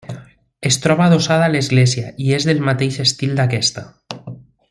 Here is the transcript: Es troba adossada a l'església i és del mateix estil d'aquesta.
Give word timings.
Es 0.69 0.77
troba 0.85 1.03
adossada 1.07 1.45
a 1.49 1.51
l'església 1.55 2.09
i 2.27 2.33
és 2.41 2.49
del 2.51 2.65
mateix 2.71 2.99
estil 3.07 3.39
d'aquesta. 3.43 3.85